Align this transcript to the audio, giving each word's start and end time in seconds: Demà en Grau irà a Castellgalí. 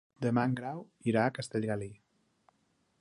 Demà 0.25 0.45
en 0.51 0.55
Grau 0.59 0.81
irà 1.11 1.25
a 1.27 1.35
Castellgalí. 1.35 1.91